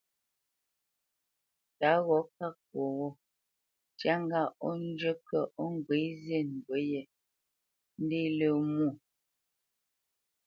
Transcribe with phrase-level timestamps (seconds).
[1.79, 3.07] Tǎ gho ká kwo ghô,
[3.93, 7.01] ntyá ŋgâʼ ó njə́ kə̂ ó ŋgwě zî ndǔ yē,
[8.03, 8.87] ndé lə̄ mwô.